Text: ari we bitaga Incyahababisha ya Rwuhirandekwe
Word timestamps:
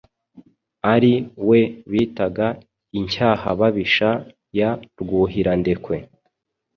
ari 0.93 1.13
we 1.47 1.59
bitaga 1.91 2.47
Incyahababisha 2.99 4.09
ya 4.59 4.69
Rwuhirandekwe 5.01 5.97